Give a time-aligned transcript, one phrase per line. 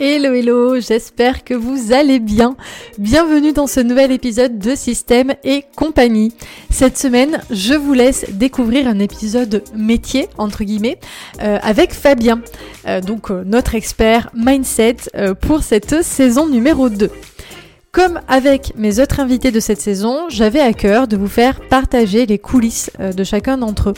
[0.00, 2.54] Hello hello, j'espère que vous allez bien.
[2.98, 6.32] Bienvenue dans ce nouvel épisode de Système et compagnie.
[6.70, 11.00] Cette semaine, je vous laisse découvrir un épisode métier, entre guillemets,
[11.42, 12.42] euh, avec Fabien,
[12.86, 14.98] euh, donc euh, notre expert mindset
[15.40, 17.10] pour cette saison numéro 2.
[17.90, 22.26] Comme avec mes autres invités de cette saison, j'avais à cœur de vous faire partager
[22.26, 23.94] les coulisses euh, de chacun d'entre eux,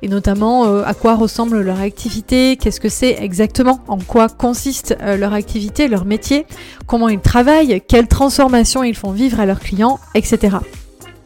[0.00, 4.96] et notamment euh, à quoi ressemble leur activité, qu'est-ce que c'est exactement, en quoi consiste
[5.02, 6.46] euh, leur activité, leur métier,
[6.86, 10.56] comment ils travaillent, quelles transformations ils font vivre à leurs clients, etc.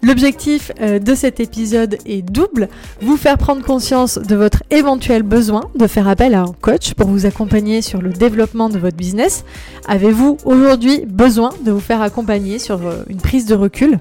[0.03, 2.69] L'objectif euh, de cet épisode est double,
[3.01, 7.09] vous faire prendre conscience de votre éventuel besoin de faire appel à un coach pour
[7.09, 9.45] vous accompagner sur le développement de votre business.
[9.89, 13.99] Avez-vous aujourd'hui besoin de vous faire accompagner sur euh, une prise de recul?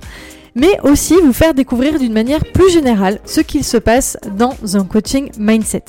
[0.54, 4.86] Mais aussi vous faire découvrir d'une manière plus générale ce qu'il se passe dans un
[4.86, 5.84] coaching mindset.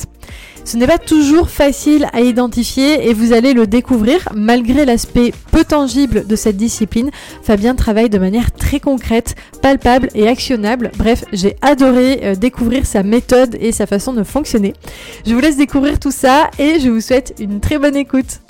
[0.68, 5.64] Ce n'est pas toujours facile à identifier et vous allez le découvrir malgré l'aspect peu
[5.64, 7.10] tangible de cette discipline.
[7.42, 10.90] Fabien travaille de manière très concrète, palpable et actionnable.
[10.98, 14.74] Bref, j'ai adoré euh, découvrir sa méthode et sa façon de fonctionner.
[15.26, 18.40] Je vous laisse découvrir tout ça et je vous souhaite une très bonne écoute.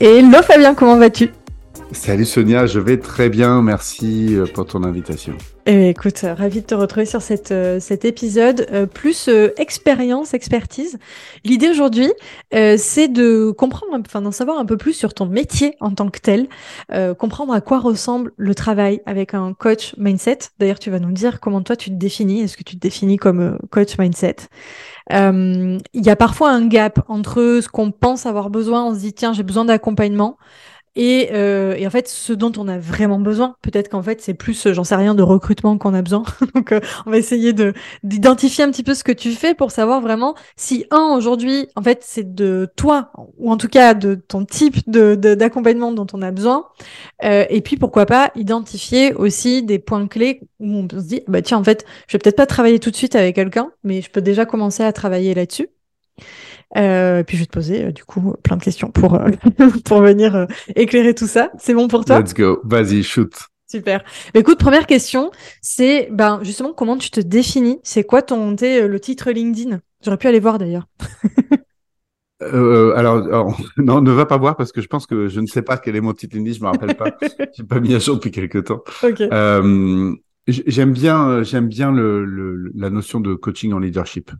[0.00, 1.30] Hello Fabien, comment vas-tu?
[1.92, 5.34] Salut Sonia, je vais très bien, merci euh, pour ton invitation.
[5.66, 10.98] Eh écoute, euh, ravi de te retrouver sur euh, cet épisode, plus expérience, expertise.
[11.44, 12.12] L'idée aujourd'hui,
[12.52, 16.20] c'est de comprendre, enfin d'en savoir un peu plus sur ton métier en tant que
[16.20, 16.48] tel,
[17.18, 20.38] comprendre à quoi ressemble le travail avec un coach mindset.
[20.58, 22.42] D'ailleurs, tu vas nous dire comment toi tu te définis.
[22.42, 24.36] Est-ce que tu te définis comme coach mindset?
[25.10, 29.12] Il y a parfois un gap entre ce qu'on pense avoir besoin, on se dit
[29.12, 30.38] tiens j'ai besoin d'accompagnement
[30.96, 34.34] et, euh, et, en fait, ce dont on a vraiment besoin, peut-être qu'en fait, c'est
[34.34, 36.24] plus, j'en sais rien, de recrutement qu'on a besoin.
[36.54, 39.70] Donc, euh, on va essayer de d'identifier un petit peu ce que tu fais pour
[39.70, 44.14] savoir vraiment si un aujourd'hui, en fait, c'est de toi ou en tout cas de
[44.16, 46.66] ton type de d'accompagnement dont on a besoin.
[47.24, 51.40] Euh, et puis, pourquoi pas identifier aussi des points clés où on se dire, bah
[51.42, 54.10] tiens, en fait, je vais peut-être pas travailler tout de suite avec quelqu'un, mais je
[54.10, 55.68] peux déjà commencer à travailler là-dessus.
[56.76, 59.28] Euh, puis je vais te poser euh, du coup plein de questions pour euh,
[59.84, 61.50] pour venir euh, éclairer tout ça.
[61.58, 62.20] C'est bon pour toi?
[62.20, 62.60] Let's go.
[62.64, 63.32] Vas-y, shoot.
[63.66, 64.02] Super.
[64.34, 65.30] Bah, écoute, première question,
[65.62, 67.78] c'est ben justement comment tu te définis?
[67.82, 69.80] C'est quoi ton le titre LinkedIn?
[70.02, 70.86] J'aurais pu aller voir d'ailleurs.
[72.42, 75.62] Euh, alors, non, ne va pas voir parce que je pense que je ne sais
[75.62, 77.16] pas quel est mon titre LinkedIn, je me rappelle pas.
[77.56, 78.82] J'ai pas mis à jour depuis quelques temps.
[79.02, 79.28] Okay.
[79.32, 80.14] Euh,
[80.48, 84.30] j'aime bien, j'aime bien le, le, la notion de coaching en leadership.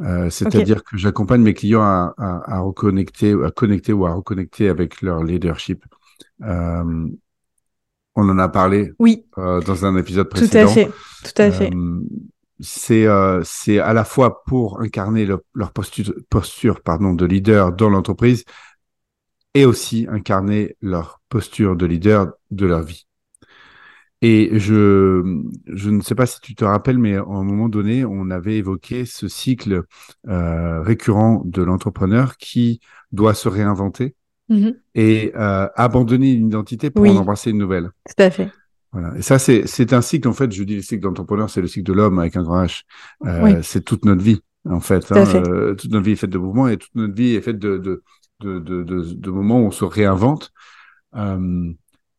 [0.00, 4.68] Euh, c'est-à-dire que j'accompagne mes clients à, à, à, reconnecter, à connecter ou à reconnecter
[4.68, 5.84] avec leur leadership.
[6.42, 7.08] Euh,
[8.14, 9.26] on en a parlé oui.
[9.38, 10.64] Euh, dans un épisode précédent.
[10.64, 10.90] Tout à fait.
[11.24, 11.72] Tout à fait.
[11.72, 12.00] Euh,
[12.60, 17.88] c'est euh, c'est à la fois pour incarner leur posture, posture pardon, de leader dans
[17.88, 18.44] l'entreprise
[19.54, 23.06] et aussi incarner leur posture de leader de leur vie.
[24.20, 28.04] Et je, je ne sais pas si tu te rappelles, mais à un moment donné,
[28.04, 29.84] on avait évoqué ce cycle
[30.26, 32.80] euh, récurrent de l'entrepreneur qui
[33.12, 34.14] doit se réinventer
[34.48, 37.90] mmh et euh, abandonner une identité pour en embrasser une nouvelle.
[38.08, 38.50] Tout à fait.
[38.92, 39.16] Voilà.
[39.16, 41.68] Et ça, c'est, c'est un cycle, en fait, je dis le cycle d'entrepreneur, c'est le
[41.68, 42.82] cycle de l'homme avec un grand H.
[43.26, 45.12] Euh, C'est toute notre vie, en fait.
[45.12, 45.24] Hein.
[45.34, 47.76] Euh, toute notre vie est faite de mouvements et toute notre vie est faite de,
[47.78, 48.02] de,
[48.40, 50.52] de, de, de, de moments où on se réinvente.
[51.14, 51.70] Euh,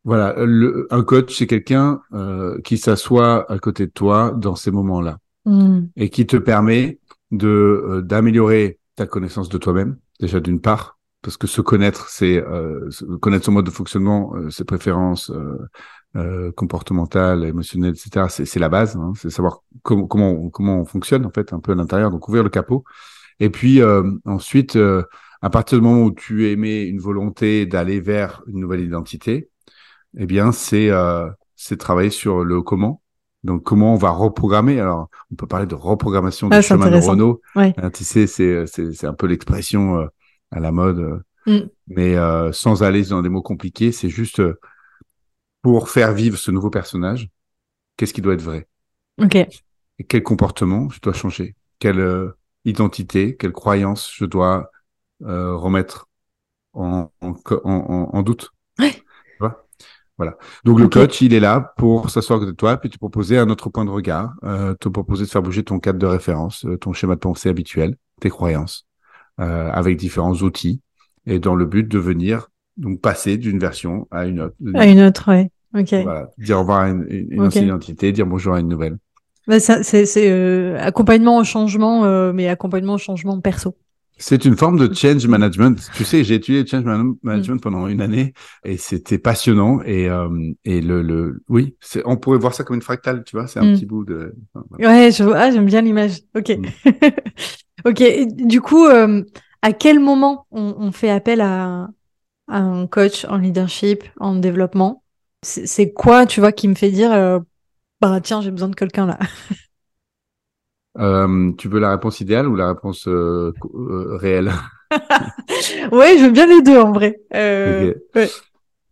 [0.04, 4.72] voilà, le, un coach, c'est quelqu'un euh, qui s'assoit à côté de toi dans ces
[4.72, 5.80] moments-là mmh.
[5.98, 7.00] et qui te permet
[7.32, 12.38] de euh, d'améliorer ta connaissance de toi-même, déjà d'une part, parce que se connaître, c'est
[12.38, 12.90] euh,
[13.22, 15.32] connaître son mode de fonctionnement, euh, ses préférences
[16.16, 18.28] euh, comportementales, émotionnelles, etc.
[18.29, 21.73] C'est la base, hein, c'est savoir comment comment comment on fonctionne en fait un peu
[21.73, 22.84] à l'intérieur, donc ouvrir le capot.
[23.40, 23.82] Et puis
[24.26, 24.78] ensuite,
[25.41, 29.50] à partir du moment où tu émets une volonté d'aller vers une nouvelle identité,
[30.17, 33.02] eh bien, c'est euh, c'est travailler sur le comment.
[33.44, 37.41] Donc, comment on va reprogrammer Alors, on peut parler de reprogrammation ah, du chemin neuronaux.
[37.56, 37.73] Ouais.
[37.78, 40.08] Hein, tu sais, c'est c'est un peu l'expression euh,
[40.52, 41.70] à la mode, euh, mm.
[41.88, 44.59] mais euh, sans aller dans des mots compliqués, c'est juste euh,
[45.61, 47.29] pour faire vivre ce nouveau personnage.
[47.96, 48.67] Qu'est-ce qui doit être vrai?
[49.22, 49.35] Ok.
[49.35, 51.56] Et quel comportement je dois changer?
[51.79, 54.70] Quelle euh, identité, quelle croyance je dois
[55.22, 56.08] remettre
[56.73, 57.35] en, en,
[57.66, 58.52] en, en doute?
[58.79, 58.94] Ouais.
[60.20, 60.36] Voilà.
[60.66, 63.70] Donc le coach, il est là pour s'asseoir de toi, puis te proposer un autre
[63.70, 66.92] point de regard, euh, te proposer de faire bouger ton cadre de référence, euh, ton
[66.92, 68.86] schéma de pensée habituel, tes croyances,
[69.40, 70.82] euh, avec différents outils,
[71.26, 74.56] et dans le but de venir donc passer d'une version à une autre.
[74.74, 75.50] À une autre, ouais.
[75.74, 75.94] Ok.
[75.94, 76.30] Voilà.
[76.38, 78.98] Dire au revoir à une, une ancienne identité, dire bonjour à une nouvelle.
[79.48, 83.74] Bah, c'est accompagnement au changement, mais accompagnement au changement perso.
[84.22, 85.80] C'est une forme de change management.
[85.96, 87.60] Tu sais, j'ai étudié le change management mm.
[87.62, 88.34] pendant une année
[88.66, 89.82] et c'était passionnant.
[89.84, 90.28] Et, euh,
[90.66, 93.72] et le, le, oui, on pourrait voir ça comme une fractale, tu vois, c'est un
[93.72, 93.74] mm.
[93.76, 94.36] petit bout de.
[94.78, 96.20] Ouais, je ah, j'aime bien l'image.
[96.36, 96.50] Ok.
[96.50, 96.66] Mm.
[97.86, 98.04] ok.
[98.36, 99.24] du coup, euh,
[99.62, 101.90] à quel moment on, on fait appel à,
[102.50, 105.02] à, un coach en leadership, en développement?
[105.42, 107.40] C'est quoi, tu vois, qui me fait dire, euh,
[108.02, 109.18] bah tiens, j'ai besoin de quelqu'un là?
[110.99, 114.51] euh, tu veux la réponse idéale ou la réponse euh, euh, réelle?
[115.91, 117.22] Ouais, je veux bien les deux en vrai.
[117.34, 117.93] Euh,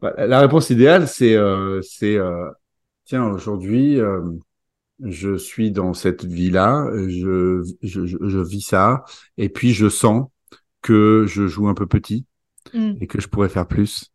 [0.01, 1.35] bah, la réponse idéale, c'est
[1.81, 2.19] c'est
[3.05, 3.99] tiens aujourd'hui
[5.03, 9.03] je suis dans cette vie là, je, je, je, vis ça
[9.37, 10.27] et puis je sens
[10.81, 12.25] que je joue un peu petit
[12.73, 12.93] hmm.
[12.99, 14.11] et que je pourrais faire plus.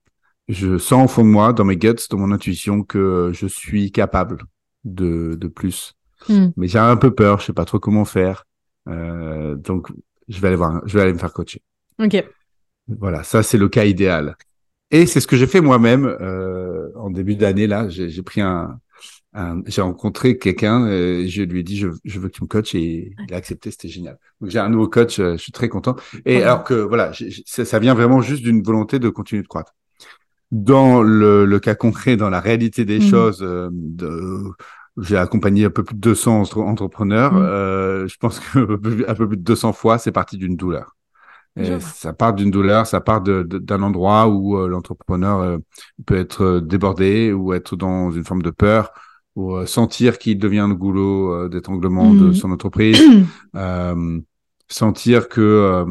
[0.48, 3.92] Je sens au fond de moi, dans mes guts, dans mon intuition, que je suis
[3.92, 4.38] capable
[4.84, 5.94] de, de plus.
[6.28, 6.48] Hmm.
[6.56, 8.44] Mais j'ai un peu peur, je sais pas trop comment faire.
[8.88, 9.88] Euh, donc,
[10.28, 11.62] je vais aller voir, je vais aller me faire coacher.
[11.98, 12.24] Ok.
[12.88, 14.36] Voilà, ça c'est le cas idéal.
[14.90, 17.88] Et c'est ce que j'ai fait moi-même euh, en début d'année là.
[17.88, 18.78] J'ai pris un,
[19.66, 22.74] j'ai rencontré quelqu'un, euh, je lui ai dit je, je, veux que tu me coaches
[22.74, 24.18] et il a accepté, c'était génial.
[24.40, 25.96] Donc j'ai un nouveau coach, euh, je suis très content.
[26.26, 27.12] Et alors que voilà,
[27.46, 29.74] ça, ça, vient vraiment juste d'une volonté de continuer de croître.
[30.50, 33.10] Dans le, le, cas concret, dans la réalité des hmm.
[33.10, 34.52] choses, euh, de,
[34.98, 37.32] j'ai accompagné un peu plus de 200 entrepreneurs.
[37.32, 37.42] Mmh.
[37.42, 40.96] Euh, je pense que un peu plus de 200 fois, c'est parti d'une douleur.
[41.54, 45.58] Et ça part d'une douleur, ça part d'un endroit où euh, l'entrepreneur euh,
[46.06, 48.90] peut être débordé ou être dans une forme de peur
[49.36, 52.34] ou sentir qu'il devient le goulot d'étranglement de mmh.
[52.34, 53.02] son entreprise,
[54.68, 55.84] sentir que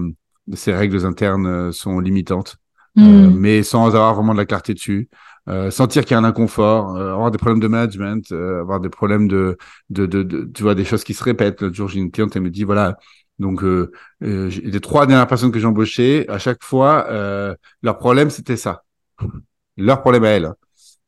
[0.54, 2.58] ses règles internes sont limitantes,
[2.96, 3.30] mmh.
[3.36, 5.10] mais sans avoir vraiment de la clarté dessus.
[5.50, 8.80] Euh, sentir qu'il y a un inconfort, euh, avoir des problèmes de management, euh, avoir
[8.80, 9.58] des problèmes de,
[9.90, 11.62] de, de, de, tu vois, des choses qui se répètent.
[11.62, 12.98] L'autre jour, j'ai une cliente, elle me dit, voilà,
[13.40, 13.64] donc
[14.20, 17.08] les trois dernières personnes que j'ai embauchées, à chaque fois,
[17.82, 18.84] leur problème, c'était ça.
[19.78, 20.54] Leur problème à elle.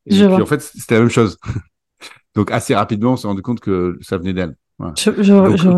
[0.07, 1.37] Et puis, en fait, c'était la même chose.
[2.35, 4.55] donc, assez rapidement, on s'est rendu compte que ça venait d'elle.
[4.97, 5.69] Je, je, je...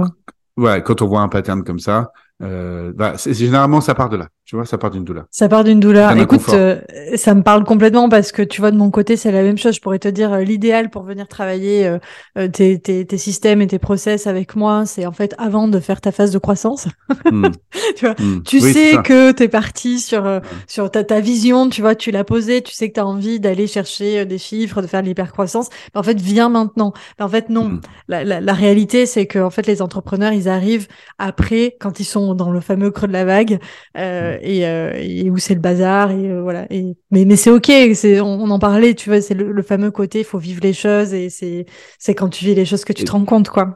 [0.56, 2.14] Ouais, quand on voit un pattern comme ça,
[2.44, 4.28] euh, bah, généralement ça part de là.
[4.44, 6.80] Tu vois ça part d'une douleur ça part d'une douleur écoute euh,
[7.16, 9.74] ça me parle complètement parce que tu vois de mon côté c'est la même chose.
[9.76, 11.98] Je pourrais te dire euh, l'idéal pour venir travailler
[12.38, 15.80] euh, tes, tes, tes, systèmes et tes process avec moi c'est en fait avant de
[15.80, 16.90] faire ta phase de croissance.
[17.32, 17.48] Hmm.
[17.96, 18.44] tu vois hmm.
[18.44, 22.26] tu sais que tu es parti sur sur ta, ta vision tu vois tu l'as
[22.26, 25.70] posé tu sais que tu as envie d'aller chercher des chiffres de faire de l'hypercroissance.
[25.94, 26.92] Mais en fait viens maintenant.
[27.18, 27.70] Mais en fait non.
[27.70, 27.82] Hmm.
[28.10, 30.88] la, la, la réalité c'est que en fait les entrepreneurs ils arrivent
[31.18, 33.60] après quand ils sont dans le fameux creux de la vague
[33.98, 34.42] euh, mm.
[34.44, 36.66] euh, et, où c'est le bazar et euh, voilà.
[36.72, 40.20] Et, mais mais c'est ok, c'est on, en parlait, tu vois, c'est le, fameux côté,
[40.20, 41.66] il faut vivre les choses et c'est
[42.00, 43.76] c'est quand tu vis les choses que tu te rends compte, quoi.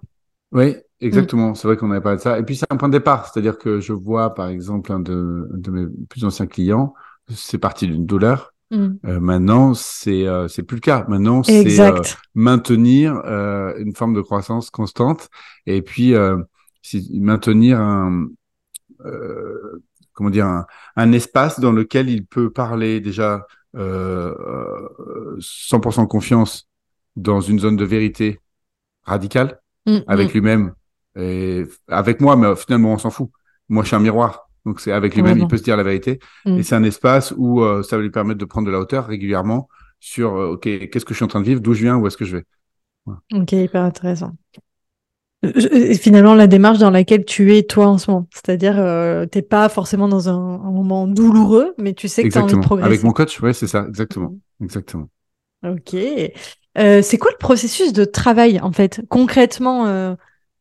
[0.51, 1.53] Oui, exactement.
[1.53, 2.39] C'est vrai qu'on avait parlé de ça.
[2.39, 5.47] Et puis c'est un point de départ, c'est-à-dire que je vois par exemple un de,
[5.53, 6.93] de mes plus anciens clients,
[7.33, 8.53] c'est parti d'une douleur.
[8.71, 9.17] Mm.
[9.19, 11.05] maintenant, c'est c'est plus le cas.
[11.07, 11.65] Maintenant, c'est
[12.35, 13.13] maintenir
[13.77, 15.29] une forme de croissance constante
[15.65, 16.13] et puis
[17.13, 18.27] maintenir un,
[19.05, 20.65] euh, comment dire,
[20.95, 24.33] un, espace dans lequel il peut parler déjà euh,
[25.39, 26.67] 100% confiance
[27.15, 28.39] dans une zone de vérité
[29.03, 30.33] radicale mm, avec mm.
[30.33, 30.73] lui-même
[31.15, 33.29] et avec moi, mais finalement on s'en fout.
[33.67, 34.49] Moi, je suis un miroir.
[34.65, 36.19] Donc c'est avec lui-même, il peut se dire la vérité.
[36.45, 36.57] Mm.
[36.57, 39.07] Et c'est un espace où euh, ça va lui permettre de prendre de la hauteur
[39.07, 39.67] régulièrement
[39.99, 42.07] sur euh, OK, qu'est-ce que je suis en train de vivre, d'où je viens, où
[42.07, 42.45] est-ce que je vais?
[43.33, 44.33] Ok, hyper intéressant
[46.01, 48.27] finalement la démarche dans laquelle tu es toi en ce moment.
[48.33, 52.37] C'est-à-dire, euh, t'es pas forcément dans un, un, moment douloureux, mais tu sais que tu
[52.37, 52.87] as envie de progresser.
[52.87, 55.09] Avec mon coach, ouais, c'est ça, exactement, exactement.
[55.65, 55.95] Ok.
[56.77, 59.01] Euh, c'est quoi le processus de travail en fait?
[59.09, 60.15] Concrètement euh,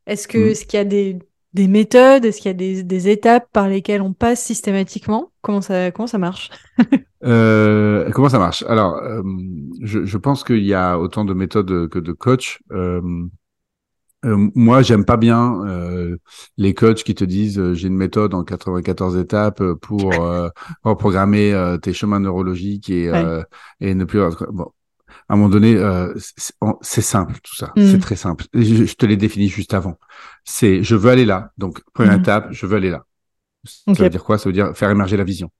[0.06, 0.48] Est-ce que mm.
[0.48, 1.18] est-ce qu'il y a des,
[1.54, 2.24] des méthodes?
[2.24, 5.30] Est-ce qu'il y a des, des, étapes par lesquelles on passe systématiquement?
[5.42, 6.50] Comment ça comment ça marche?
[7.24, 8.62] Euh, Comment ça marche?
[8.68, 9.22] Alors, euh,
[9.82, 12.60] je, je, pense qu'il y a autant de méthodes que de coach.
[14.24, 16.16] Euh, euh, moi, j'aime pas bien euh,
[16.56, 20.12] les coachs qui te disent euh, j'ai une méthode en 94 étapes pour
[20.82, 23.10] reprogrammer tes chemins neurologiques et,
[23.80, 24.20] et ne plus.
[24.50, 24.70] Bon,
[25.28, 25.76] à un moment donné,
[26.80, 27.72] c'est simple tout ça.
[27.76, 28.00] C'est mm.
[28.00, 28.44] très simple.
[28.54, 29.98] Je, te l'ai défini juste avant.
[30.44, 31.52] C'est je veux aller là.
[31.58, 32.20] Donc première mm.
[32.20, 33.04] étape, je veux aller là.
[33.64, 34.38] Ça veut dire quoi?
[34.38, 35.50] Ça veut dire faire émerger la vision.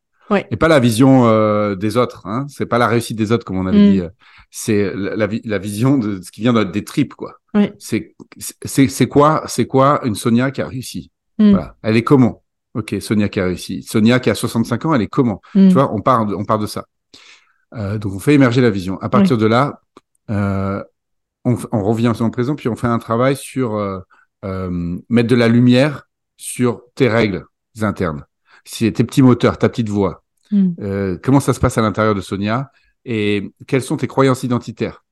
[0.50, 2.26] Et pas la vision euh, des autres.
[2.26, 2.46] Hein.
[2.48, 3.92] C'est pas la réussite des autres, comme on avait Mm.
[3.92, 4.02] dit.
[4.50, 7.34] C'est la, la, vi- la vision de ce qui vient de- des tripes, quoi.
[7.54, 7.72] Ouais.
[7.78, 8.14] C'est
[8.64, 11.10] c'est quoi c'est quoi une Sonia qui a réussi?
[11.38, 11.50] Mm.
[11.50, 11.76] Voilà.
[11.82, 12.42] Elle est comment?
[12.74, 13.82] Ok, Sonia qui a réussi.
[13.82, 15.40] Sonia qui a 65 ans, elle est comment?
[15.54, 15.68] Mm.
[15.68, 16.84] Tu vois, on part de, on part de ça.
[17.74, 18.98] Euh, donc on fait émerger la vision.
[19.00, 19.80] À partir de là,
[20.30, 20.82] euh,
[21.44, 24.00] on, on revient sur le présent, puis on fait un travail sur euh,
[25.08, 26.04] mettre de la lumière
[26.36, 27.44] sur tes règles
[27.80, 28.24] internes.
[28.70, 30.68] Si tes petits moteurs, ta petite voix, Mm.
[30.80, 32.70] euh, comment ça se passe à l'intérieur de Sonia
[33.04, 35.04] et quelles sont tes croyances identitaires?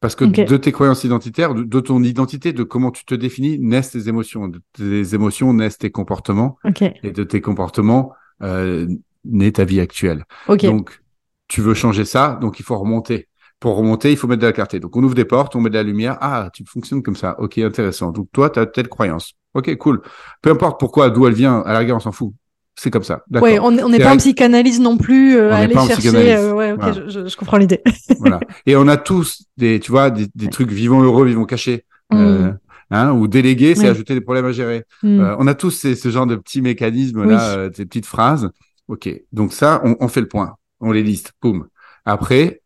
[0.00, 3.58] Parce que de tes croyances identitaires, de, de ton identité, de comment tu te définis,
[3.60, 4.48] naissent tes émotions.
[4.48, 6.56] De tes émotions naissent tes comportements
[7.04, 8.88] et de tes comportements euh,
[9.24, 10.24] naît ta vie actuelle.
[10.68, 11.00] Donc,
[11.48, 13.28] tu veux changer ça, donc il faut remonter.
[13.60, 14.80] Pour remonter, il faut mettre de la clarté.
[14.80, 16.18] Donc, on ouvre des portes, on met de la lumière.
[16.20, 17.38] Ah, tu fonctionnes comme ça.
[17.38, 18.10] Ok, intéressant.
[18.10, 19.34] Donc, toi, tu as telle croyance.
[19.54, 20.02] Ok, cool.
[20.40, 22.32] Peu importe pourquoi, d'où elle vient, à la rigueur, on s'en fout.
[22.74, 23.22] C'est comme ça.
[23.30, 26.34] Ouais, on n'est pas en psychanalyse non plus, euh, On aller pas chercher.
[26.34, 26.94] euh, ouais, ok, Voilà.
[26.94, 27.82] je, je- je comprends l'idée.
[28.18, 28.40] voilà.
[28.64, 31.84] Et on a tous des, tu vois, des, des trucs vivants heureux, vivants cachés.
[32.14, 32.58] Euh, Mm.
[32.90, 33.88] hein, ou déléguer, c'est Oui.
[33.88, 34.84] ajouter des problèmes à gérer.
[35.02, 35.20] Mm.
[35.20, 37.56] Euh, on a tous ces, ce genre de petits mécanismes là, Oui.
[37.58, 38.50] euh, ces petites phrases.
[38.88, 41.66] Ok, donc ça, on, on fait le point, on les liste, boum.
[42.06, 42.62] Après,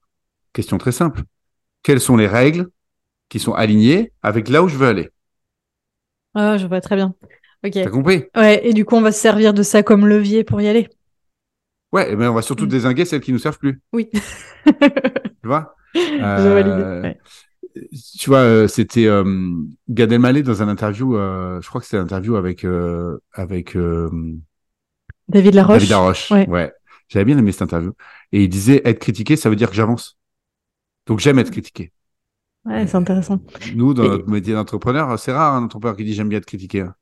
[0.53, 1.23] question très simple.
[1.83, 2.69] Quelles sont les règles
[3.29, 5.11] qui sont alignées avec là où je veux aller?
[6.37, 7.15] Ah, je vois très bien.
[7.65, 7.73] Ok.
[7.73, 8.25] T'as compris?
[8.37, 10.89] Ouais, et du coup, on va se servir de ça comme levier pour y aller.
[11.93, 12.69] Ouais, et ben on va surtout Mm.
[12.69, 13.81] désinguer celles qui nous servent plus.
[13.93, 14.11] Oui.
[15.43, 15.77] Tu vois?
[15.95, 16.01] Je
[16.51, 16.83] vois l'idée.
[16.83, 17.19] Euh, ouais.
[18.19, 19.25] Tu vois, euh, c'était euh,
[19.89, 23.77] Gad Elmaleh dans un interview, euh, je crois que c'était un interview avec euh, avec
[23.77, 24.11] euh,
[25.29, 25.77] David Laroche.
[25.77, 26.31] David Laroche.
[26.31, 26.49] Ouais.
[26.49, 26.73] Ouais.
[27.09, 27.93] J'avais bien aimé cette interview.
[28.33, 30.19] Et il disait être critiqué, ça veut dire que j'avance.
[31.07, 31.93] Donc j'aime être critiqué.
[32.67, 33.39] Ouais, c'est intéressant.
[33.75, 36.47] Nous, dans Et- notre métier d'entrepreneur, c'est rare un entrepreneur qui dit j'aime bien être
[36.47, 36.81] critiqué.
[36.83, 36.95] hein.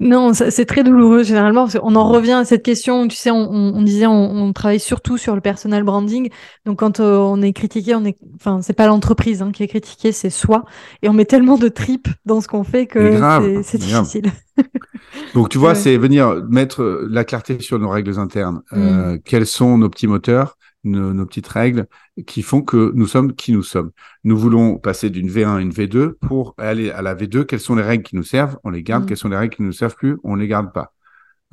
[0.00, 1.62] Non, c'est très douloureux généralement.
[1.66, 3.06] parce qu'on en revient à cette question.
[3.06, 6.28] Tu sais, on, on- on disait, on, on travaille surtout sur le personal branding.
[6.66, 9.68] Donc, quand euh, on est critiqué, on est, enfin, c'est pas l'entreprise hein, qui est
[9.68, 10.64] critiquée, c'est soi.
[11.02, 13.16] Et on met tellement de tripes dans ce qu'on fait que
[13.62, 14.32] c'est- difficile.
[15.34, 15.74] Donc tu vois, Ouais.
[15.76, 18.62] c'est venir mettre la clarté sur nos règles internes.
[18.72, 18.76] Mm.
[18.78, 21.86] Euh, quels sont nos petits moteurs, nos, nos petites règles
[22.26, 23.90] qui font que nous sommes qui nous sommes.
[24.24, 27.44] Nous voulons passer d'une V1 à une V2 pour aller à la V2.
[27.44, 28.58] Quelles sont les règles qui nous servent?
[28.64, 29.04] On les garde.
[29.04, 29.06] Mm.
[29.06, 30.18] Quelles sont les règles qui ne nous servent plus?
[30.24, 30.92] On les garde pas.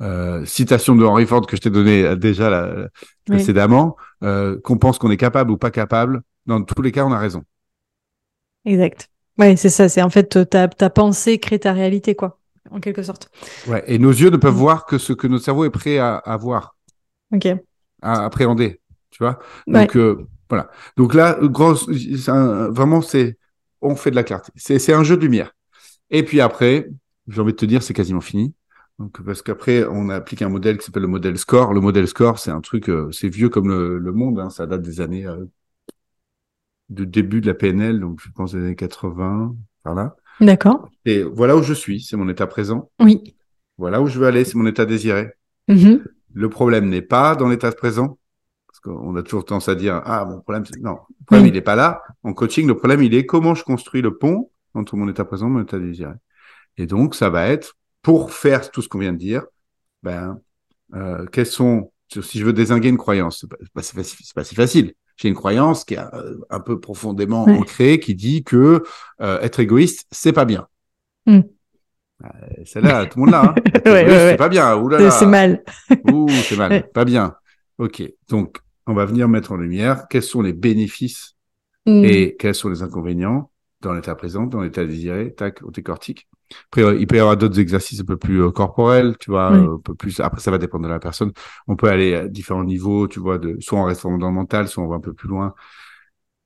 [0.02, 2.74] Euh, citation de Henry Ford que je t'ai donnée euh, déjà là,
[3.28, 3.36] Oui.
[3.36, 3.96] précédemment.
[4.22, 7.18] Euh, qu'on pense qu'on est capable ou pas capable, dans tous les cas, on a
[7.18, 7.44] raison.
[8.64, 9.08] Exact.
[9.38, 9.88] Ouais, c'est ça.
[9.88, 12.38] C'est en fait euh, ta, ta pensée crée ta réalité, quoi,
[12.70, 13.30] en quelque sorte.
[13.66, 13.82] Ouais.
[13.86, 14.56] Et nos yeux ne peuvent Mm.
[14.56, 16.76] voir que ce que notre cerveau est prêt à, à voir.
[17.32, 17.46] Ok.
[18.02, 18.79] à appréhender,
[19.20, 19.38] tu vois.
[19.66, 19.82] Ouais.
[19.82, 20.70] Donc euh, voilà.
[20.96, 21.86] Donc là, grosse,
[22.28, 23.36] un- vraiment c'est,
[23.82, 24.50] on fait de la clarté.
[24.56, 25.54] C'est c'est un jeu de lumière.
[26.08, 26.88] Et puis après,
[27.28, 28.54] j'ai envie de te dire, c'est quasiment fini.
[28.98, 31.74] Donc parce qu'après, on applique un modèle qui s'appelle le modèle score.
[31.74, 34.40] Le modèle score, c'est un truc, euh, c'est vieux comme le, le monde.
[34.40, 35.44] Hein, ça date des années euh,
[36.88, 40.16] de début de la PNL, donc je pense des années 80, par là.
[40.40, 40.88] D'accord.
[41.04, 42.90] Et voilà où je suis, c'est mon état présent.
[43.00, 43.36] Oui.
[43.78, 45.32] Voilà où je veux aller, c'est mon état désiré.
[45.68, 46.04] Mhm.
[46.32, 48.18] Le problème n'est pas dans l'état présent,
[48.82, 51.52] parce qu'on a toujours tendance à dire ah mon problème c'est non, le problème il
[51.52, 52.02] n'est pas là.
[52.22, 55.46] En coaching, le problème il est comment je construis le pont entre mon état présent
[55.48, 56.14] et mon état désiré.
[56.76, 59.44] Et donc ça va être pour faire tout ce qu'on vient de dire,
[60.02, 60.40] ben
[60.94, 64.94] euh, quels sont si je veux désinguer une croyance, c'est pas, c'est pas, si facile-.
[65.16, 68.82] J'ai une croyance qui est euh, un peu profondément ancrée, qui dit que
[69.20, 70.66] euh, être égoïste c'est pas bien.
[71.26, 71.40] Mm.
[72.24, 72.28] Euh,
[72.64, 73.42] Celle-là, tout le monde l'a.
[73.42, 73.54] Hein.
[73.74, 74.30] Être Ouais, égoïste, ouais, ouais.
[74.32, 74.76] C'est pas bien.
[74.76, 75.10] Ouh là C'est- là.
[75.10, 75.64] C'est mal.
[76.10, 76.90] Ouh, c'est mal.
[76.92, 77.34] Pas bien.
[77.78, 78.02] Ok.
[78.28, 81.36] Donc, on va venir mettre en lumière quels sont les bénéfices
[81.86, 82.04] Mm.
[82.04, 86.28] et quels sont les inconvénients dans l'état présent, dans l'état désiré, tac, au décortique.
[86.66, 89.50] Après, euh, il peut y avoir d'autres exercices un peu plus euh, corporels, tu vois,
[89.52, 89.58] Oui.
[89.58, 90.20] euh, un peu plus.
[90.20, 91.32] Après, ça va dépendre de la personne.
[91.68, 94.68] On peut aller à différents niveaux, tu vois, de soit on reste dans le mental,
[94.68, 95.54] soit on va un peu plus loin.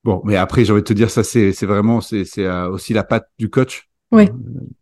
[0.05, 3.03] Bon, mais après, j'ai envie de te dire, ça, c'est, vraiment, c'est, c'est aussi la
[3.03, 3.89] patte du coach.
[4.13, 4.29] Oui.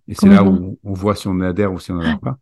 [0.08, 2.36] Et c'est là où on voit si on adhère ou si on n'adhère pas.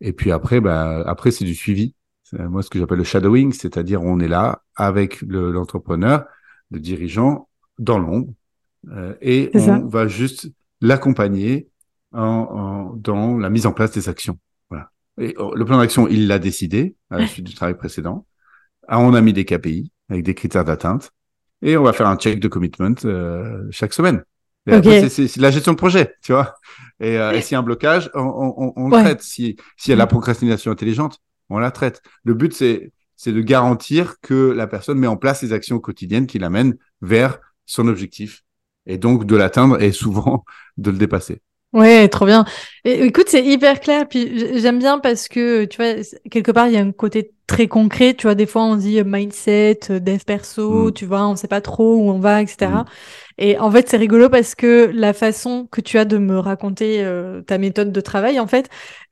[0.00, 1.96] Et puis après, bah, après, c'est du suivi.
[2.24, 6.24] C'est, moi, ce que j'appelle le shadowing, c'est-à-dire on est là avec le- l'entrepreneur,
[6.70, 8.32] le dirigeant, dans l'ombre,
[8.90, 9.74] euh, et ça.
[9.84, 10.48] on va juste
[10.80, 11.68] l'accompagner
[12.12, 14.38] en, en- dans la mise en place des actions.
[14.70, 14.90] Voilà.
[15.20, 18.26] Et oh, le plan d'action, il l'a décidé à la suite du travail précédent.
[18.88, 21.10] Ah, on a mis des KPI avec des critères d'atteinte,
[21.62, 24.22] et on va faire un check de commitment euh, chaque semaine.
[25.10, 26.54] C'est- la gestion de projet, tu vois.
[27.00, 28.20] Et, euh, et s'il y a un blocage, on,
[28.56, 29.22] on, on- le traite.
[29.22, 31.18] Si- S'il y a la procrastination intelligente,
[31.50, 32.02] on la traite.
[32.24, 32.92] Le but, c'est
[33.26, 37.88] de garantir que la personne met en place les actions quotidiennes qui l'amènent vers son
[37.88, 38.42] objectif
[38.86, 40.44] et donc de l'atteindre et souvent
[40.76, 41.40] de le dépasser.
[41.72, 42.44] Ouais, trop bien.
[42.84, 44.08] écoute, c'est hyper clair.
[44.08, 47.66] Puis j'aime bien parce que, tu vois, quelque part, il y a un côté très
[47.66, 48.14] concret.
[48.14, 50.92] Tu vois, des fois, on dit mindset, dev perso, mm.
[50.92, 52.70] tu vois, on sait pas trop où on va, etc.
[53.38, 57.04] Et en fait, c'est rigolo parce que la façon que tu as de me raconter
[57.04, 58.68] euh, ta méthode de travail, en fait,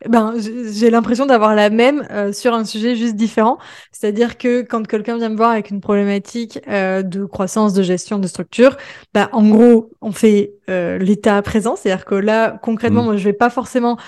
[0.08, 0.34] ben,
[0.72, 3.58] j'ai l'impression d'avoir la même euh, sur un sujet juste différent.
[3.90, 8.18] C'est-à-dire que quand quelqu'un vient me voir avec une problématique euh, de croissance, de gestion,
[8.18, 8.76] de structure,
[9.12, 11.76] ben, en gros, on fait l'état présent.
[11.76, 13.04] C'est-à-dire que là, concrètement, mmh.
[13.04, 13.98] moi, je vais pas forcément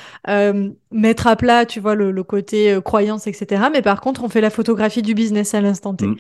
[0.91, 3.65] mettre à plat, tu vois, le, le côté croyance, etc.
[3.71, 6.07] Mais par contre, on fait la photographie du business à l'instant T.
[6.07, 6.17] Mmh.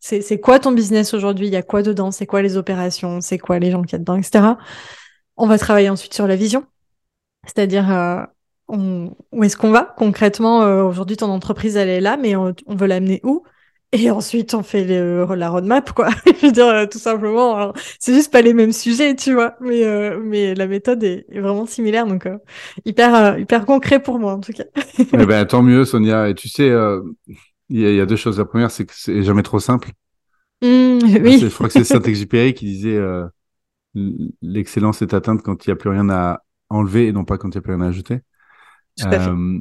[0.00, 1.46] C'est quoi ton business aujourd'hui?
[1.46, 2.10] Il y a quoi dedans?
[2.10, 3.20] C'est quoi les opérations?
[3.20, 4.56] C'est quoi les gens qui y a dedans, etc.
[5.36, 6.64] On va travailler ensuite sur la vision.
[7.44, 8.22] C'est-à-dire, euh,
[8.68, 9.94] où est-ce qu'on va?
[9.96, 13.42] Concrètement euh, Aujourd'hui, ton entreprise, elle est là, mais on, veut l'amener où?
[13.92, 16.08] Et ensuite, on fait la roadmap, quoi.
[16.26, 19.56] Je veux dire, euh, tout simplement, c'est juste pas les mêmes sujets, tu vois.
[19.60, 19.84] Mais,
[20.22, 22.28] mais la méthode est, vraiment similaire, donc
[22.84, 24.64] hyper, hyper concret pour moi, en tout cas.
[24.98, 26.28] eh ben, tant mieux, Sonia.
[26.28, 26.70] Et tu sais,
[27.68, 28.38] il y, a, deux choses.
[28.38, 29.90] La première, c'est que c'est jamais trop simple.
[30.62, 30.66] Mmh,
[31.22, 31.38] oui.
[31.38, 33.26] Je crois que c'est Saint-Exupéry qui disait euh,
[34.42, 37.48] l'excellence est atteinte quand il n'y a plus rien à enlever et non pas quand
[37.48, 38.20] il n'y a plus rien à ajouter.
[39.04, 39.58] Euh,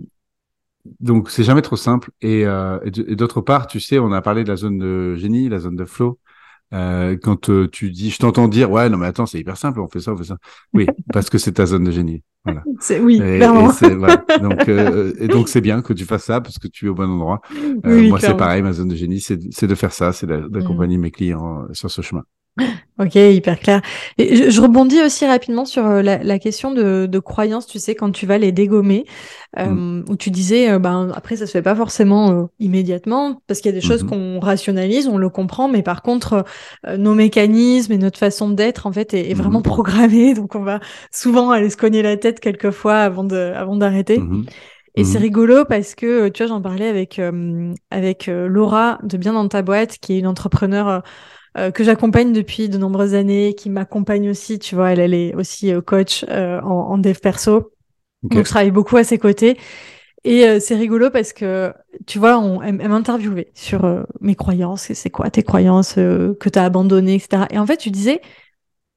[1.00, 2.12] donc c'est jamais trop simple.
[2.22, 5.50] Et, euh, et d'autre part, tu sais, on a parlé de la zone de génie,
[5.50, 6.20] la zone de flow.
[6.74, 9.80] Euh, quand euh, tu dis, je t'entends dire, ouais, non mais attends, c'est hyper simple,
[9.80, 10.38] on fait ça, on fait ça.
[10.74, 12.24] Oui, parce que c'est ta zone de génie.
[12.44, 12.64] Voilà.
[12.80, 13.72] C'est oui, clairement.
[13.72, 16.90] Et, donc, euh, et donc c'est bien que tu fasses ça parce que tu es
[16.90, 17.42] au bon endroit.
[17.84, 21.02] moi, c'est pareil, ma zone de génie, c'est de faire ça, c'est d'accompagner mm.
[21.02, 22.24] mes clients sur ce chemin.
[22.98, 23.82] Ok, hyper clair.
[24.18, 28.12] Et je, rebondis aussi rapidement sur euh, la, question de, de croyance, tu sais, quand
[28.12, 29.06] tu vas les dégommer,
[29.60, 30.06] euh, mm.
[30.08, 33.76] où tu disais, euh, ben, après, ça se fait pas forcément immédiatement, parce qu'il y
[33.76, 34.38] a des choses mm-hmm.
[34.38, 36.46] qu'on rationalise, on le comprend, mais par contre,
[36.98, 39.64] nos mécanismes et notre façon d'être, en fait, est, vraiment mm-hmm.
[39.64, 40.80] programmée, donc on va
[41.12, 44.20] souvent aller se cogner la tête quelquefois avant de, avant d'arrêter.
[44.20, 44.46] Mm-hmm.
[44.98, 47.20] Et c'est rigolo parce que, tu vois, j'en parlais avec,
[47.92, 51.04] avec Laura de Bien dans ta boîte, qui est une entrepreneur
[51.58, 55.34] euh, que j'accompagne depuis de nombreuses années, qui m'accompagne aussi, tu vois, elle, elle est
[55.36, 57.72] aussi euh, coach euh, en, en, dev perso.
[58.24, 59.58] Donc je travaille beaucoup à ses côtés.
[60.24, 61.72] Et c'est rigolo parce que,
[62.08, 66.64] tu vois, on, elle, m'interviewait sur mes croyances, c'est quoi tes croyances que tu as
[66.64, 67.44] abandonnées, etc.
[67.52, 68.22] Et en fait, tu disais,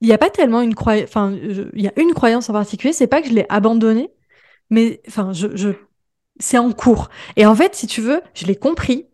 [0.01, 1.37] il n'y a pas tellement une croyance, enfin,
[1.75, 4.11] il y a une croyance en particulier, c'est pas que je l'ai abandonnée,
[4.71, 5.73] mais enfin, je, je
[6.41, 7.11] c'est en cours.
[7.37, 9.08] Et en fait, si tu veux, je l'ai compris,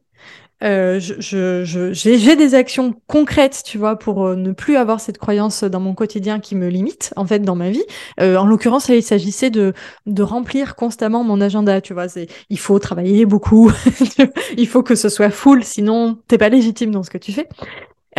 [0.63, 5.19] euh, je, je, j'ai, des actions concrètes, tu vois, pour euh, ne plus avoir cette
[5.19, 7.85] croyance dans mon quotidien qui me limite, en fait, dans ma vie.
[8.21, 9.75] Euh, en l'occurrence, il s'agissait de,
[10.07, 12.09] de remplir constamment mon agenda, tu vois.
[12.09, 13.71] C'est, il faut travailler beaucoup,
[14.57, 17.49] il faut que ce soit full, sinon t'es pas légitime dans ce que tu fais.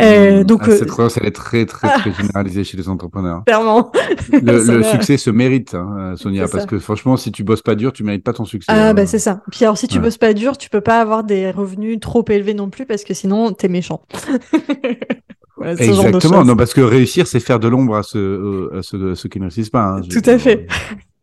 [0.00, 2.20] Euh, donc, ah, cette croyance, elle est très, très, très ah.
[2.20, 3.42] généralisée chez les entrepreneurs.
[3.46, 3.92] Clairement.
[4.30, 8.04] Le, succès se mérite, hein, Sonia, parce que franchement, si tu bosses pas dur, tu
[8.04, 8.70] mérites pas ton succès.
[8.70, 9.42] Ah, bah, c'est ça.
[9.50, 12.54] Puis alors, si tu bosses pas dur, tu peux pas avoir des revenus trop élevés
[12.54, 14.02] non plus, parce que sinon, t'es méchant.
[15.64, 16.44] Exactement.
[16.44, 19.44] Non, parce que réussir, c'est faire de l'ombre à ceux, à ceux, ceux qui ne
[19.44, 19.96] réussissent pas.
[19.96, 20.66] Hein, Tout à fait.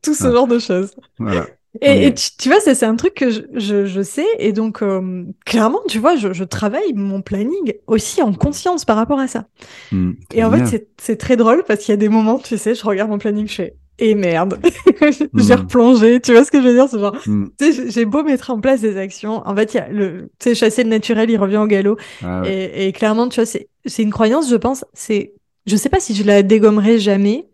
[0.02, 0.92] Tout ce genre de choses.
[1.20, 1.46] Voilà.
[1.82, 4.26] Et, tu, vois, c'est un truc que je, je, je, sais.
[4.38, 8.96] Et donc, euh, clairement, tu vois, je, je, travaille mon planning aussi en conscience par
[8.96, 9.46] rapport à ça.
[9.92, 12.76] Hmm, et en fait, c'est très drôle parce qu'il y a des moments, tu sais,
[12.76, 14.60] je regarde mon planning, je fais et eh merde,
[15.02, 15.60] j'ai hmm.
[15.60, 16.20] replongé.
[16.20, 16.88] Tu vois ce que je veux dire?
[16.90, 17.48] C'est genre, hmm.
[17.60, 19.48] tu sais, j'ai beau mettre en place des actions.
[19.48, 21.98] En fait, il y a le, tu sais, chasser le naturel, il revient au galop.
[22.24, 24.84] Ah et, et, clairement, tu vois, c'est une croyance, je pense.
[24.94, 25.34] C'est,
[25.68, 27.48] je sais pas si je la dégommerai jamais,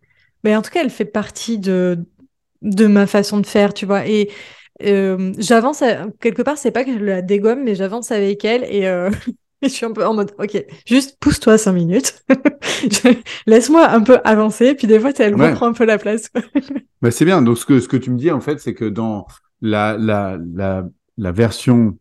[0.45, 1.99] mais en tout cas, elle fait partie de
[2.61, 4.07] de ma façon de faire, tu vois.
[4.07, 4.29] Et
[4.83, 5.83] euh, j'avance,
[6.19, 9.09] quelque part, c'est pas que je la dégomme, mais j'avance avec elle et euh,
[9.61, 12.23] je suis un peu en mode, ok, juste pousse-toi cinq minutes,
[13.45, 15.49] laisse-moi un peu avancer, puis des fois, elle ouais.
[15.49, 16.29] reprend un peu la place.
[17.01, 17.41] bah, c'est bien.
[17.41, 19.27] Donc, ce que, ce que tu me dis, en fait, c'est que dans
[19.61, 21.97] la, la, la, la version,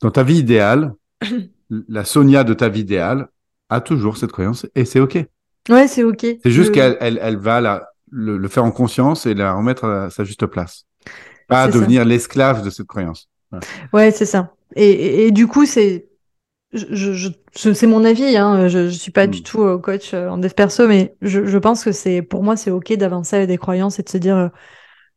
[0.00, 0.94] dans ta vie idéale,
[1.70, 3.28] la Sonia de ta vie idéale
[3.68, 5.18] a toujours cette croyance et c'est ok.
[5.68, 6.26] Ouais, c'est ok.
[6.42, 10.10] C'est juste qu'elle elle, elle va la, le, faire en conscience et la remettre à
[10.10, 10.86] sa juste place.
[11.48, 13.28] Pas devenir l'esclave de cette croyance.
[13.92, 14.52] Ouais, c'est ça.
[14.76, 16.06] Et, et, du coup, c'est
[16.72, 18.66] je, je, c'est mon avis, hein.
[18.66, 19.42] je, je suis pas du mm.
[19.42, 22.56] tout euh, coach euh, en dev perso, mais je, je pense que c'est pour moi
[22.56, 24.48] c'est ok d'avancer avec des croyances et de se dire, euh,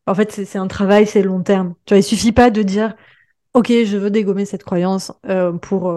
[0.05, 1.73] en fait c'est un travail, c'est long terme.
[1.85, 2.95] Tu vois, il suffit pas de dire,
[3.55, 5.11] ok, je veux dégommer cette croyance
[5.63, 5.91] pour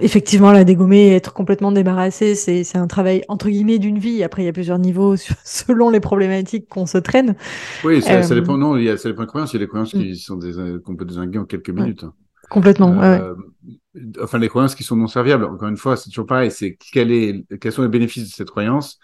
[0.00, 4.22] effectivement, la dégommer et être complètement débarrassé, c'est un travail entre guillemets d'une vie.
[4.22, 7.36] Après, il y a plusieurs niveaux selon les problématiques qu'on se traîne.
[7.84, 8.56] Oui, ça, ça, euh, dépend.
[8.56, 9.52] Non, il y a, ça dépend des croyances.
[9.52, 10.14] Il y a des croyances qui mm.
[10.14, 12.04] sont des euh, qu'on peut désinguer en quelques minutes.
[12.50, 13.00] Complètement.
[13.02, 13.34] Euh,
[14.20, 15.44] Enfin, les croyances qui sont non serviables.
[15.44, 16.50] Encore une fois, c'est toujours pareil.
[16.50, 18.98] C'est quel est, quels sont les bénéfices de cette croyance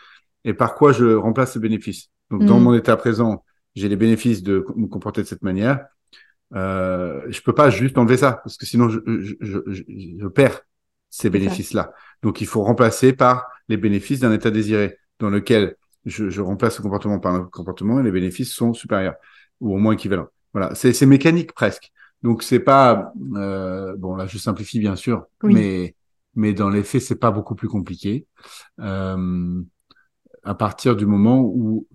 [0.44, 2.08] et par quoi je remplace ces bénéfices.
[2.32, 2.62] Donc, dans mm.
[2.64, 3.44] mon état présent,
[3.76, 5.86] j'ai les bénéfices de me comporter de cette manière,
[6.54, 9.82] euh, je peux pas juste enlever ça parce que sinon je, je, je,
[10.18, 10.62] je perds
[11.10, 11.92] ces bénéfices-là.
[12.22, 16.78] Donc il faut remplacer par les bénéfices d'un état désiré dans lequel je, je remplace
[16.78, 19.14] le comportement par un comportement et les bénéfices sont supérieurs
[19.60, 20.28] ou au moins équivalents.
[20.52, 21.92] Voilà, c'est mécanique presque.
[22.22, 25.94] Donc c'est pas euh, bon là je simplifie bien sûr, mais
[26.34, 28.26] mais dans les faits c'est pas beaucoup plus compliqué.
[28.80, 29.62] Euh,
[30.42, 31.86] à partir du moment où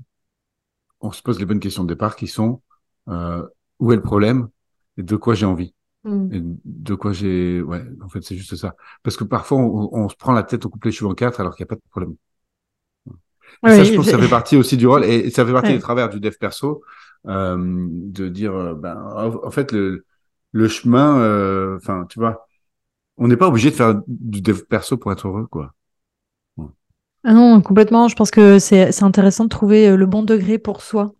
[1.02, 2.62] on se pose les bonnes questions de départ qui sont
[3.08, 3.46] euh,
[3.80, 4.50] où est le problème
[4.98, 5.76] et de quoi j'ai envie?
[6.06, 6.34] Mm.
[6.34, 8.76] Et de quoi j'ai ouais en fait c'est juste ça.
[9.04, 11.40] Parce que parfois on, on, se prend la tête on coupe les cheveux en quatre
[11.40, 12.16] alors qu'il n'y a pas de problème.
[13.64, 15.80] Ça je pense que ça fait partie aussi du rôle et, ça fait partie des
[15.80, 16.84] travers du dev perso
[17.28, 18.96] euh, de dire euh, ben
[19.44, 20.06] en fait le
[20.52, 22.48] le chemin euh, enfin tu vois
[23.18, 25.74] on n'est pas obligé de faire du dev perso pour être heureux quoi.
[27.28, 28.08] Ah non complètement.
[28.08, 31.14] Je pense que c'est c'est intéressant de trouver euh, le bon degré pour soi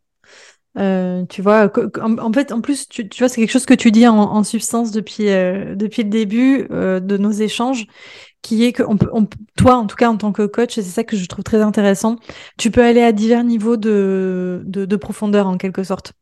[0.78, 3.92] euh, tu vois, en, fait, en plus, tu, tu vois, c'est quelque chose que tu
[3.92, 7.86] dis en, en substance depuis euh, depuis le début euh, de nos échanges,
[8.42, 8.98] qui est que on
[9.58, 11.62] toi, en tout cas, en tant que coach, et c'est ça que je trouve très
[11.62, 12.18] intéressant,
[12.58, 16.14] tu peux aller à divers niveaux de de, de profondeur en quelque sorte.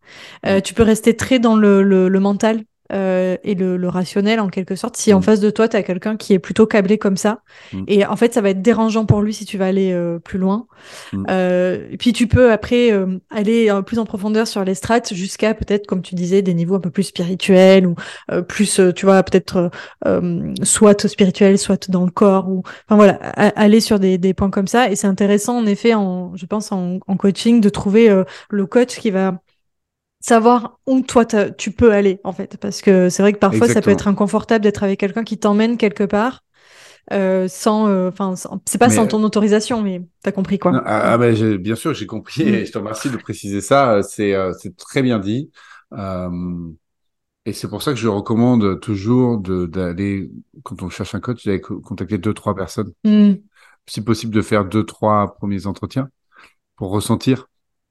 [0.46, 4.42] Euh, tu peux rester très dans le, le, le mental, euh, et le, le, rationnel
[4.42, 4.98] en quelque sorte.
[4.98, 5.24] Si en mm.
[5.24, 7.40] face de toi, tu as quelqu'un qui est plutôt câblé comme ça,
[7.72, 7.84] mm.
[7.88, 10.38] et en fait, ça va être dérangeant pour lui si tu vas aller euh, plus
[10.38, 10.68] loin.
[11.14, 11.26] Mm.
[11.30, 15.54] Euh, et puis tu peux après euh, aller plus en profondeur sur les strates jusqu'à
[15.54, 17.96] peut-être, comme tu disais, des niveaux un peu plus spirituels ou
[18.48, 19.72] plus, tu vois, peut-être
[20.64, 24.68] soit spirituel, soit dans le corps ou, enfin voilà, aller sur des, des, points comme
[24.68, 24.90] ça.
[24.90, 29.00] Et c'est intéressant en effet, en, je pense en, en coaching, de trouver le coach
[29.00, 29.36] qui va
[30.24, 32.58] savoir où toi tu peux aller en fait.
[32.58, 35.78] Parce que c'est vrai que parfois ça peut être inconfortable d'être avec quelqu'un qui t'emmène
[35.78, 36.44] quelque part
[37.12, 38.34] euh, sans euh, enfin
[38.66, 40.72] c'est pas sans ton autorisation mais t'as compris quoi.
[40.86, 42.54] ah, ah bah, bien sûr j'ai compris mm.
[42.54, 44.02] et je te remercie de préciser ça.
[44.02, 45.52] C'est euh, c'est très bien dit.
[45.92, 46.30] Euh,
[47.46, 50.32] et c'est pour ça que je recommande toujours d'aller
[50.64, 52.94] quand on cherche un coach d'aller contacter deux trois personnes.
[53.04, 53.34] Mm.
[53.88, 56.08] si possible de faire deux trois premiers entretiens
[56.78, 57.48] pour ressentir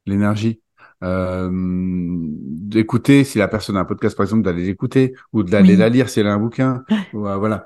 [0.07, 0.62] l'énergie
[1.03, 5.89] euh, d'écouter si la personne a un podcast par exemple d'aller l'écouter ou d'aller la
[5.89, 6.85] lire si elle a un bouquin.
[7.15, 7.65] Euh, voilà.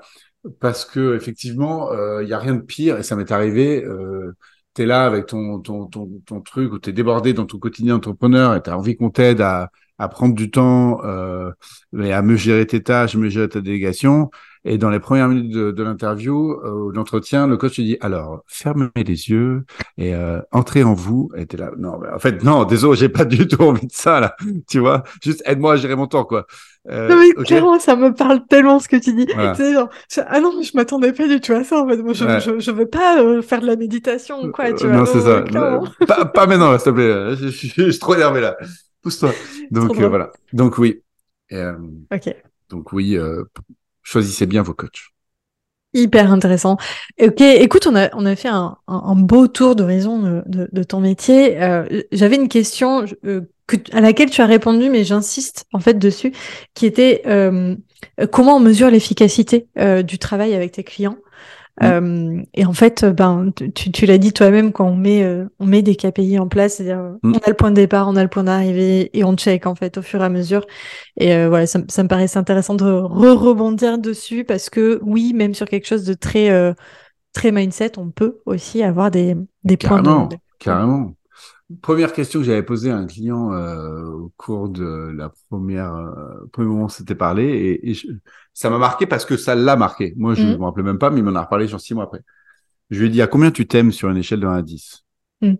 [0.59, 4.33] Parce que effectivement il euh, y a rien de pire et ça m'est arrivé euh,
[4.75, 7.57] tu es là avec ton ton ton, ton truc ou tu es débordé dans ton
[7.59, 11.51] quotidien entrepreneur et tu as envie qu'on t'aide à à prendre du temps euh,
[11.99, 14.29] et à me gérer tes tâches, me gérer ta délégation
[14.67, 18.43] et dans les premières minutes de, de l'interview, euh, l'entretien, le coach te dit alors
[18.47, 19.63] fermez les yeux
[19.97, 21.31] et euh, entrez en vous.
[21.37, 24.19] Et t'es là, non, en fait non, désolé, j'ai pas du tout envie de ça
[24.19, 24.35] là.
[24.67, 26.45] Tu vois, juste aide-moi à gérer mon temps quoi.
[26.89, 29.27] Euh, non mais clairement, ça me parle tellement ce que tu dis.
[29.27, 29.89] Genre,
[30.27, 31.81] ah non, je m'attendais pas du tout à ça.
[31.81, 34.71] En fait, moi, je, je, je, veux pas euh, faire de la méditation ou quoi.
[34.71, 35.43] Tu vois, non, c'est ça.
[36.07, 37.35] pas, pas maintenant, s'il te plaît.
[37.35, 37.49] Je,
[37.91, 38.55] suis trop énervé là.
[39.01, 39.31] Pousse-toi.
[39.71, 40.31] Donc voilà.
[40.53, 41.01] Donc oui.
[41.51, 42.35] ok.
[42.69, 43.17] Donc oui,
[44.07, 45.11] choisissez bien vos coachs.
[45.93, 46.77] Hyper intéressant.
[47.21, 50.99] Ok, écoute, on a, on a fait un, beau tour d'horizon de, de, de, ton
[50.99, 51.61] métier.
[51.61, 53.41] Euh, J'avais une question euh,
[53.91, 56.33] à laquelle tu as répondu, mais j'insiste en fait dessus,
[56.73, 57.75] qui était euh,
[58.31, 59.67] comment on mesure l'efficacité
[60.03, 61.17] du travail avec tes clients?
[61.81, 61.85] Mm.
[61.85, 65.65] Euh, et en fait, ben, tu, tu l'as dit toi-même quand on met, euh, on
[65.65, 67.33] met des KPI en place, c'est-à-dire mm.
[67.35, 69.75] on a le point de départ, on a le point d'arrivée et on check en
[69.75, 70.65] fait au fur et à mesure.
[71.17, 75.53] Et euh, voilà, ça, ça, me paraissait intéressant de re-rebondir dessus parce que oui, même
[75.53, 76.75] sur quelque chose de très
[77.33, 80.35] très mindset, on peut aussi avoir des, des points de...
[80.59, 81.13] Carrément.
[81.81, 86.47] Première question que j'avais posée à un client euh, au cours de la première euh,
[86.53, 87.97] premier moment où on s'était parlé et, et
[88.53, 90.13] ça m'a marqué parce que ça l'a marqué.
[90.15, 90.59] Moi, je ne mm.
[90.59, 92.21] me rappelais même pas, mais il m'en a reparlé genre six mois après.
[92.89, 95.03] Je lui ai dit à combien tu t'aimes sur une échelle de 1 à 10
[95.41, 95.55] mm.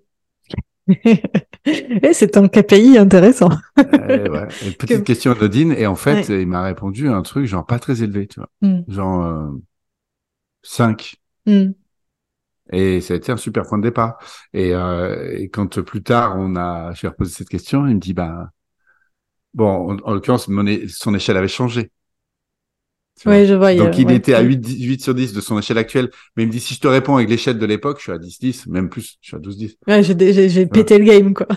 [0.95, 3.49] et c'est un KPI intéressant.
[3.77, 4.47] euh, ouais.
[4.65, 8.01] Une petite question d'Odine et en fait, il m'a répondu un truc genre pas très
[8.01, 8.49] élevé, tu vois.
[8.61, 8.83] Mm.
[8.87, 9.49] Genre euh,
[10.63, 11.15] 5.
[12.71, 14.17] Et ça a été un super point de départ.
[14.53, 18.13] Et, euh, et quand plus tard on a, j'ai reposé cette question, il me dit
[18.13, 18.49] bah
[19.53, 20.49] bon, en, l'occurrence,
[20.89, 21.91] son échelle avait changé.
[23.25, 23.73] Oui, je vois.
[23.73, 26.09] Donc il était à 8, 8 sur 10 de son échelle actuelle.
[26.35, 28.19] Mais il me dit si je te réponds avec l'échelle de l'époque, je suis à
[28.19, 29.77] 10, 10, même plus, je suis à 12, 10.
[29.87, 31.47] Ouais, j'ai, j'ai, pété le game, quoi.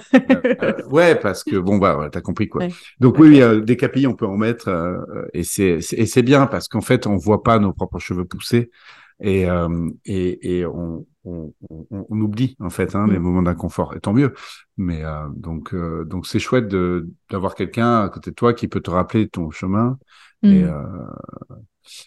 [0.91, 2.67] ouais, parce que bon, bah, t'as compris, quoi.
[2.99, 4.97] Donc oui, euh, des KPI, on peut en mettre, euh,
[5.35, 8.71] et c'est, et c'est bien parce qu'en fait, on voit pas nos propres cheveux pousser
[9.21, 13.23] et, euh, et, et on, on, on, on, oublie en fait hein, les mm.
[13.23, 13.95] moments d'inconfort.
[13.95, 14.35] Et tant mieux.
[14.77, 18.69] Mais euh, donc euh, donc c'est chouette de d'avoir quelqu'un à côté de toi qui
[18.69, 19.99] peut te rappeler ton chemin
[20.43, 20.69] et mm.
[20.69, 21.57] euh,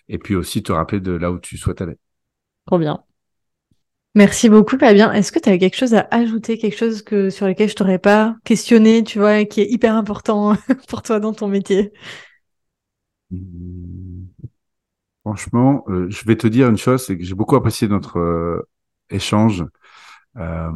[0.10, 1.98] et puis aussi te rappeler de là où tu souhaites aller.
[2.66, 3.04] Trop bien.
[4.16, 5.12] Merci beaucoup, Fabien.
[5.12, 7.98] Est-ce que tu as quelque chose à ajouter, quelque chose que sur lequel je t'aurais
[7.98, 10.56] pas questionné, tu vois, qui est hyper important
[10.88, 11.92] pour toi dans ton métier?
[13.32, 14.23] Mmh.
[15.24, 18.68] Franchement, euh, je vais te dire une chose, c'est que j'ai beaucoup apprécié notre euh,
[19.10, 19.66] échange.
[20.38, 20.72] Euh,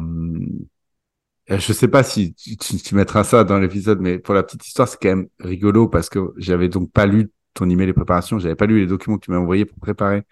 [1.48, 4.98] je sais pas si tu, mettras ça dans l'épisode, mais pour la petite histoire, c'est
[5.00, 8.66] quand même rigolo parce que j'avais donc pas lu ton email de préparation, j'avais pas
[8.66, 10.24] lu les documents que tu m'as envoyés pour préparer.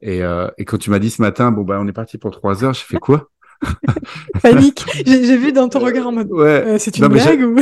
[0.00, 2.30] Et, euh, et quand tu m'as dit ce matin, bon bah on est parti pour
[2.30, 3.31] trois heures, j'ai fait quoi?
[4.42, 4.84] Panique.
[5.06, 6.30] J'ai vu dans ton regard en mode.
[6.30, 6.64] Ouais.
[6.66, 7.56] Euh, c'est une blague ou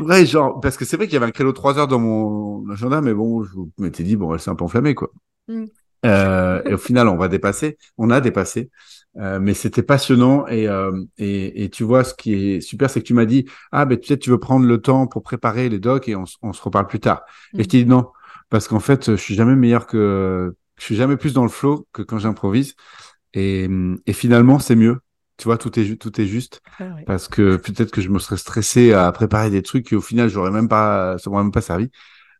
[0.06, 1.98] Ouais, genre parce que c'est vrai qu'il y avait un créneau de trois heures dans
[1.98, 5.10] mon agenda, mais bon, je m'étais dit bon, elle s'est un peu enflammée quoi.
[5.48, 5.64] Mm.
[6.04, 7.78] Euh, et au final, on va dépasser.
[7.98, 8.70] On a dépassé.
[9.18, 13.00] Euh, mais c'était passionnant et, euh, et, et tu vois ce qui est super c'est
[13.00, 15.78] que tu m'as dit ah ben peut-être tu veux prendre le temps pour préparer les
[15.78, 17.22] docs et on, on se reparle plus tard
[17.54, 17.66] et je mm.
[17.66, 18.08] t'ai dit non
[18.50, 21.86] parce qu'en fait je suis jamais meilleur que je suis jamais plus dans le flow
[21.92, 22.74] que quand j'improvise.
[23.34, 23.68] Et,
[24.06, 24.98] et finalement, c'est mieux.
[25.36, 26.62] Tu vois, tout est, tout est juste.
[26.78, 30.00] Ah Parce que peut-être que je me serais stressé à préparer des trucs et au
[30.00, 31.90] final, j'aurais même pas, ça m'aurait même pas servi.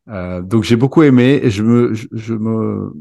[0.09, 2.93] Euh, donc j'ai beaucoup aimé et je me, je, me,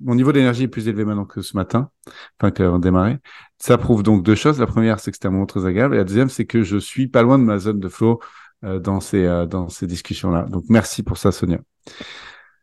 [0.00, 1.90] mon niveau d'énergie est plus élevé maintenant que ce matin,
[2.38, 3.18] enfin qu'avant de démarrer.
[3.58, 4.58] Ça prouve donc deux choses.
[4.58, 6.76] La première, c'est que c'était un moment très agréable, et la deuxième, c'est que je
[6.76, 8.20] suis pas loin de ma zone de flow
[8.64, 10.42] euh, dans ces, euh, dans ces discussions-là.
[10.50, 11.60] Donc merci pour ça, Sonia.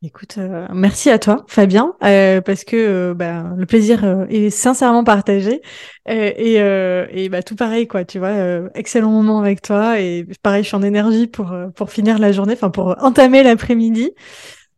[0.03, 5.03] Écoute, euh, merci à toi, Fabien, euh, parce que euh, bah, le plaisir est sincèrement
[5.03, 5.61] partagé
[6.07, 10.67] et, et bah, tout pareil quoi, tu vois, excellent moment avec toi et pareil, je
[10.67, 14.11] suis en énergie pour pour finir la journée, enfin pour entamer l'après-midi.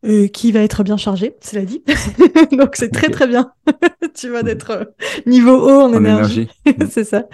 [0.02, 1.82] Euh, qui va être bien chargé, cela dit.
[2.56, 3.52] Donc c'est très très bien.
[4.14, 4.84] tu vas d'être euh,
[5.26, 6.48] niveau haut en, énergie.
[6.90, 7.24] c'est ça.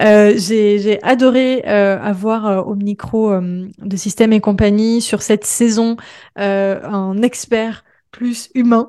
[0.00, 5.96] Euh, j'ai adoré euh, avoir au micro de Système et compagnie sur cette saison
[6.34, 8.88] un expert plus humain,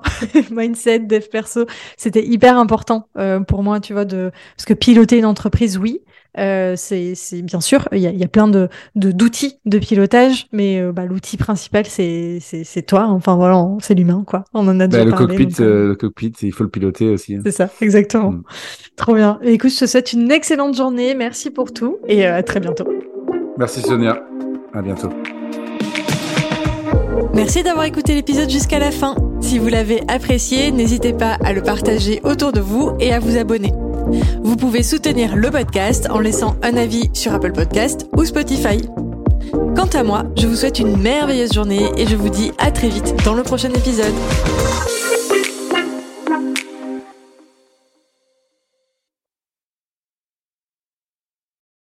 [0.50, 3.10] mindset, dev perso, c'était hyper important
[3.48, 6.02] pour moi, tu vois, de parce que piloter une entreprise, oui,
[6.38, 10.80] euh, c'est bien sûr, il y a, y a, plein de d'outils de, pilotage, mais
[10.80, 13.08] euh, bah, l'outil principal c'est toi.
[13.08, 14.44] Enfin voilà, c'est l'humain quoi.
[14.54, 15.38] On en a déjà bah, le parlé.
[15.38, 17.36] Cockpit, euh, le cockpit, il faut le piloter aussi.
[17.36, 17.42] Hein.
[17.44, 18.32] C'est ça, exactement.
[18.32, 18.44] Mm.
[18.96, 19.40] Trop bien.
[19.42, 21.16] Et écoute, je te souhaite une excellente journée.
[21.16, 22.88] Merci pour tout et à très bientôt.
[23.58, 24.22] Merci Sonia.
[24.74, 25.10] À bientôt.
[27.34, 29.16] Merci d'avoir écouté l'épisode jusqu'à la fin.
[29.42, 33.38] Si vous l'avez apprécié, n'hésitez pas à le partager autour de vous et à vous
[33.38, 33.74] abonner.
[34.44, 38.78] Vous pouvez soutenir le podcast en laissant un avis sur Apple Podcast ou Spotify.
[39.76, 42.90] Quant à moi, je vous souhaite une merveilleuse journée et je vous dis à très
[42.90, 44.14] vite dans le prochain épisode.